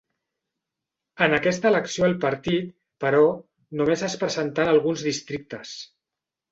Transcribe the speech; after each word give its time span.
En 1.25 1.35
aquesta 1.37 1.69
elecció 1.71 2.09
el 2.09 2.17
partit, 2.25 2.73
però, 3.05 3.23
només 3.83 4.09
es 4.13 4.21
presentà 4.25 4.69
en 4.69 4.77
alguns 4.77 5.07
districtes. 5.13 5.81